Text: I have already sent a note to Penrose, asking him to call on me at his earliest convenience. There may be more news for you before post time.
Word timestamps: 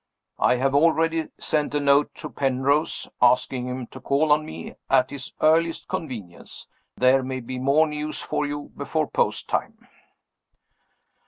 I 0.39 0.55
have 0.55 0.73
already 0.73 1.27
sent 1.39 1.75
a 1.75 1.79
note 1.79 2.15
to 2.15 2.29
Penrose, 2.31 3.07
asking 3.21 3.67
him 3.67 3.85
to 3.91 3.99
call 4.01 4.31
on 4.31 4.43
me 4.43 4.73
at 4.89 5.11
his 5.11 5.31
earliest 5.41 5.87
convenience. 5.87 6.67
There 6.97 7.21
may 7.21 7.39
be 7.39 7.59
more 7.59 7.85
news 7.85 8.19
for 8.19 8.47
you 8.47 8.71
before 8.75 9.05
post 9.07 9.47
time. 9.47 9.87